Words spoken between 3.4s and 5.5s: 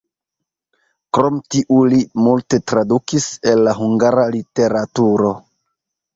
el la hungara literaturo.